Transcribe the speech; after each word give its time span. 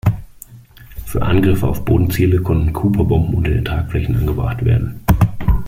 Für 1.05 1.21
Angriffe 1.21 1.67
auf 1.67 1.85
Bodenziele 1.85 2.41
konnten 2.41 2.73
Cooper-Bomben 2.73 3.35
unter 3.35 3.51
den 3.51 3.63
Tragflächen 3.65 4.15
angebracht 4.15 4.65
werden. 4.65 5.01